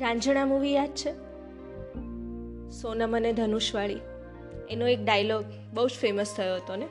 Raanjhanaa 0.00 0.46
movie 0.46 0.72
યાદ 0.72 0.92
છે 0.94 1.12
સોનમ 2.72 3.14
અને 3.14 3.30
ધનુષવાળી 3.32 4.02
એનો 4.70 4.84
એક 4.86 5.00
ડાયલોગ 5.02 5.46
બહુ 5.74 5.86
જ 5.88 5.94
ફેમસ 5.94 6.34
થયો 6.36 6.56
હતો 6.56 6.76
ને 6.76 6.88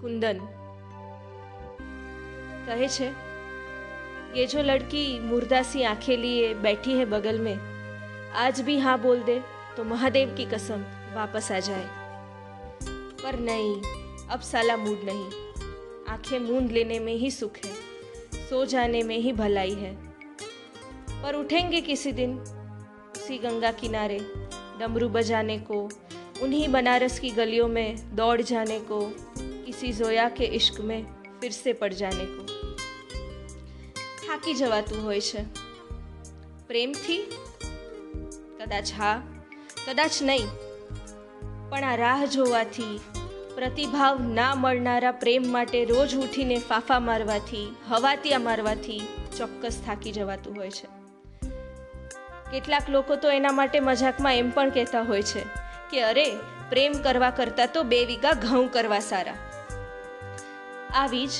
કુંદન 0.00 0.40
કહે 2.66 2.88
છે 2.88 3.08
ये 4.34 4.44
जो 4.46 4.62
लड़की 4.62 5.04
मुर्दा 5.20 5.62
सी 5.62 5.82
आंखें 5.82 6.16
लिए 6.16 6.52
बैठी 6.56 6.92
है 6.92 7.04
बगल 7.06 7.38
में 7.38 7.56
आज 8.36 8.60
भी 8.60 8.78
हाँ 8.78 8.98
बोल 9.00 9.22
दे 9.22 9.40
तो 9.76 9.84
महादेव 9.84 10.34
की 10.36 10.44
कसम 10.44 10.84
वापस 11.14 11.50
आ 11.52 11.58
जाए 11.58 11.86
पर 13.22 13.38
नहीं 13.40 13.74
अब 14.28 14.40
साला 14.40 14.76
मूड 14.76 15.04
नहीं 15.04 15.26
आंखें 16.08 16.38
मूंद 16.38 16.72
लेने 16.72 16.98
में 16.98 17.14
ही 17.14 17.30
सुख 17.30 17.58
है 17.64 17.72
सो 18.48 18.64
जाने 18.64 19.02
में 19.02 19.18
ही 19.18 19.32
भलाई 19.32 19.74
है 19.74 19.92
पर 21.26 21.36
उठेंगे 21.36 21.80
किसी 21.82 22.12
दिन 22.12 22.38
उसी 23.14 23.38
गंगा 23.38 23.72
किनारे 23.74 24.18
डमरू 24.80 25.08
बजाने 25.10 25.58
को 25.60 25.82
उन्हीं 26.42 26.68
बनारस 26.70 27.18
की 27.18 27.30
गलियों 27.32 27.68
में 27.68 28.16
दौड़ 28.16 28.40
जाने 28.44 28.78
को 28.86 29.00
किसी 29.38 29.92
जोया 29.94 30.28
के 30.30 30.44
इश्क 30.56 30.80
में 30.82 31.00
फिर 31.40 31.50
से 31.52 31.72
पड़ 31.74 31.92
जाने 31.94 32.26
को 32.26 32.52
થાકી 34.24 34.52
જવાતું 34.54 35.00
હોય 35.00 35.22
છે 35.22 35.40
પ્રેમથી 36.68 37.16
કદાચ 38.58 38.92
હા 38.92 39.10
કદાચ 39.80 40.20
નહીં 40.22 40.46
પણ 41.70 41.84
આ 41.84 41.96
રાહ 41.96 42.28
જોવાથી 42.28 42.86
પ્રતિભાવ 43.56 44.24
ના 44.30 44.48
મળનારા 44.56 45.12
પ્રેમ 45.20 45.50
માટે 45.50 45.84
રોજ 45.84 46.16
ઉઠીને 46.20 46.58
ફાફા 46.64 47.00
મારવાથી 47.02 47.68
હવાતિયા 47.90 48.42
મારવાથી 48.42 49.00
ચોક્કસ 49.38 49.80
થાકી 49.86 50.12
જવાતું 50.12 50.58
હોય 50.58 50.72
છે 50.72 50.95
કેટલાક 52.51 52.89
લોકો 52.89 53.15
તો 53.15 53.31
એના 53.31 53.51
માટે 53.51 53.79
મજાકમાં 53.79 54.35
એમ 54.35 54.49
પણ 54.51 54.69
કહેતા 54.69 55.01
હોય 55.01 55.21
છે 55.21 55.41
કે 55.91 56.01
અરે, 56.01 56.35
પ્રેમ 56.69 56.93
કરવા 56.93 57.29
કરતાં 57.29 57.67
તો 57.73 57.83
બે 57.83 58.05
વીઘા 58.05 58.33
ઘઉં 58.33 58.71
કરવા 58.71 58.99
સારા. 58.99 59.33
આવી 60.93 61.27
જ 61.27 61.31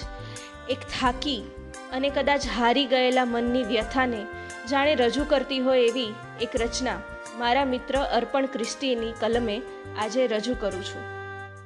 એક 0.69 0.80
થાકી 0.80 1.44
અને 1.91 2.09
કદાચ 2.09 2.47
હારી 2.47 2.85
ગયેલા 2.85 3.25
મનની 3.25 3.63
વ્યથાને 3.63 4.25
જાણે 4.69 4.95
રજૂ 4.95 5.23
કરતી 5.23 5.59
હોય 5.59 5.80
એવી 5.80 6.13
એક 6.41 6.50
રચના 6.55 7.00
મારા 7.38 7.66
મિત્ર 7.66 8.00
અર્પણ 8.00 8.45
ક્રિસ્ટીની 8.45 9.13
કલમે 9.19 9.61
આજે 9.97 10.28
રજૂ 10.28 10.55
કરું 10.59 10.83
છું. 10.83 11.17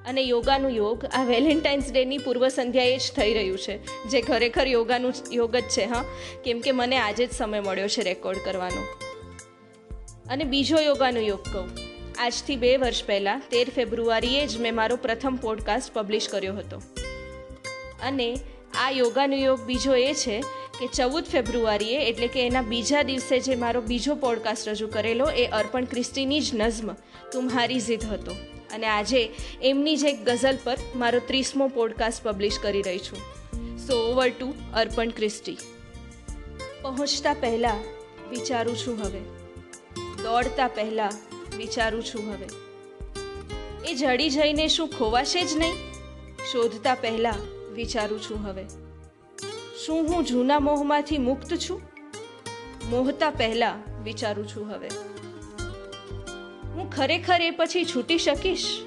અને 0.06 0.22
યોગાનું 0.22 0.72
યોગ 0.72 1.06
આ 1.06 1.24
વેલેન્ટાઇન્સ 1.24 1.92
ડેની 1.92 2.18
પૂર્વ 2.18 2.48
સંધ્યાએ 2.48 2.98
જ 2.98 3.12
થઈ 3.16 3.34
રહ્યું 3.34 3.58
છે. 3.58 4.06
જે 4.06 4.22
ખરેખર 4.22 4.68
યોગાનું 4.68 5.14
યોગ 5.32 5.56
જ 5.56 5.62
છે, 5.62 5.86
હા? 5.86 6.04
કેમ 6.44 6.60
કે 6.60 6.72
મને 6.72 6.98
આજે 6.98 7.28
જ 7.28 7.32
સમય 7.32 7.60
મળ્યો 7.60 7.88
છે 7.88 8.02
રેકોર્ડ 8.02 8.40
કરવાનો. 8.46 9.11
અને 10.32 10.44
બીજો 10.44 10.80
યોગાનો 10.80 11.20
યોગ 11.20 11.44
કહું. 11.44 11.70
આજથી 12.20 12.56
બે 12.56 12.78
વર્ષ 12.78 13.06
પહેલાં, 13.06 13.42
તેર 13.52 13.70
ફેબ્રુઆરીએ 13.70 14.48
જ 14.48 14.58
મેં 14.58 14.76
મારો 14.76 14.96
પ્રથમ 14.96 15.36
પોડકાસ્ટ 15.36 15.94
પબ્લિશ 15.94 16.30
કર્યો 16.30 16.56
હતો. 16.56 16.82
અને 18.04 18.38
આ 18.82 18.90
યોગાનો 18.90 19.36
યોગ 19.36 19.62
બીજો 19.62 19.96
એ 19.96 20.14
છે 20.14 20.42
કે 20.80 20.88
ચૌદ 20.88 21.24
ફેબ્રુઆરીએ, 21.24 22.00
એટલે 22.06 22.28
કે 22.28 22.48
એના 22.48 22.62
બીજા 22.62 23.02
દિવસે 23.02 23.40
જે 23.40 23.56
મારો 23.56 23.82
બીજો 23.82 24.16
પોડકાસ્ટ 24.16 24.70
રજૂ 24.70 24.88
કરેલો, 24.88 25.26
એ 25.26 25.46
અર્પણ 25.46 25.86
ક્રિસ્ટીની 25.86 26.40
જ 26.40 26.52
નઝમ, 26.54 26.94
તુમ્હારી 27.32 27.80
જીદ 27.80 28.04
હતો. 28.04 28.32
અને 28.74 28.88
આજે 28.88 29.30
એમની 29.62 29.98
જ 29.98 30.06
એક 30.06 30.24
ગઝલ 30.24 30.58
પર 30.64 30.78
મારો 30.96 31.20
ત્રીસમો 31.20 31.68
પોડકાસ્ટ 31.68 32.24
પબ્લિશ 32.24 32.60
કરી 32.62 32.82
રહી 32.82 33.00
છું. 33.00 33.20
So, 33.88 34.12
over 34.12 34.30
to 34.30 34.54
Arpan 34.74 35.10
Christie. 35.10 35.58
પહોંચતા 36.82 37.34
પહેલાં 37.34 37.78
વિચારું 38.30 38.78
છું 38.78 39.00
હવે. 39.00 39.41
દોડતા 40.24 40.68
પહેલાં 40.68 41.12
વિચારું 41.58 42.04
છું 42.04 42.34
હવે. 42.34 42.48
એ 43.88 43.96
જડી 43.96 44.30
જઈને 44.30 44.68
શું 44.68 44.88
ખોવાશે 44.88 45.44
જ 45.44 45.58
નહીં? 45.58 45.74
શોધતા 46.52 46.96
પહેલાં 46.96 47.68
વિચારું 47.74 48.22
છું 48.22 48.44
હવે. 48.44 48.66
શું 49.86 50.08
હું 50.08 50.26
જૂના 50.26 50.60
મોહમાંથી 50.60 51.18
મુક્ત 51.18 51.54
છું? 51.56 51.82
મોહતા 52.90 53.30
પહેલા 53.30 53.76
વિચારું 54.04 54.48
છું 54.48 54.72
હવે. 54.72 54.88
હું 56.70 56.92
ખરેખર 56.92 57.42
એ 57.42 57.52
પછી 57.52 57.86
છૂટી 57.86 58.18
શકીશ? 58.18 58.84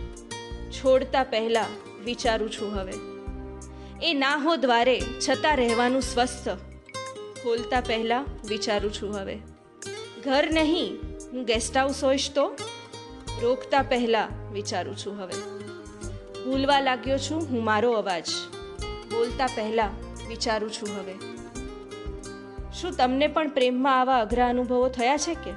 છોડતા 0.70 1.25
પહેલા 1.25 1.66
વિચારું 2.04 2.50
છું 2.50 2.75
હવે. 2.75 2.92
એ 4.10 4.14
ના 4.14 4.36
હો 4.36 4.56
દ્વારે 4.56 5.00
છતાં 5.28 5.56
રહેવાનું 5.56 6.03
સ્વસ્થ. 6.03 6.48
ખોલતા 7.44 7.80
પહેલા 7.80 8.25
વિચારું 8.48 8.92
છું 8.92 9.19
હવે. 9.19 9.38
ઘર 10.25 10.48
નહીં 10.53 11.13
હું 11.34 11.45
ગેસ્ટ 11.45 11.77
હાઉસ 11.77 12.05
હોઈશ 12.05 12.31
તો 12.34 12.56
રોકતા 13.43 13.83
પહેલા 13.83 14.28
વિચારું 14.53 14.97
છું 14.97 15.19
હવે. 15.19 15.33
ભૂલવા 16.45 16.81
લાગ્યો 16.81 17.19
છું 17.19 17.49
હું 17.49 17.65
મારો 17.65 17.93
અવાજ. 17.93 18.25
બોલતા 19.12 19.47
પહેલા 19.47 19.91
વિચારું 20.28 20.72
છું 20.72 20.89
હવે. 21.00 21.15
શું 22.72 22.93
તમને 22.93 23.27
પણ 23.27 23.49
પ્રેમમાં 23.49 24.00
આવા 24.00 24.19
અઘરા 24.19 24.49
અનુભવો 24.49 24.89
થયા 24.89 25.17
છે 25.17 25.34
કે? 25.34 25.50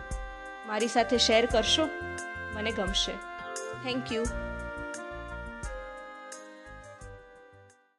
મારી 0.68 0.88
સાથે 0.88 1.18
શેર 1.18 1.46
કરશો? 1.46 1.84
મને 2.56 2.72
ગમશે. 2.72 3.12
Thank 3.84 4.14
you 4.14 4.24